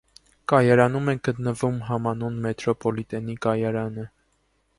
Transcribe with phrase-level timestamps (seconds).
[0.51, 4.09] Կայարանում է գտնվում համանուն մետրոպոլիտենի կայարանը։